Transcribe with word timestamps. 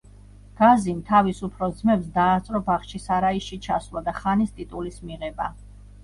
გაზიმ 0.59 1.01
თავის 1.09 1.41
უფროს 1.47 1.75
ძმებს 1.81 2.07
დაასწრო 2.15 2.61
ბახჩისარაიში 2.69 3.59
ჩასვლა 3.67 4.03
და 4.07 4.15
ხანის 4.21 4.55
ტიტულის 4.61 4.97
მიღება. 5.11 5.51